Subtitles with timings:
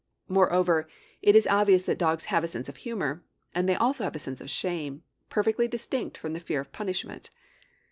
[0.27, 0.87] Moreover,
[1.21, 4.17] it is obvious that dogs have a sense of humor; and they have also a
[4.17, 7.29] sense of shame, perfectly distinct from the fear of punishment.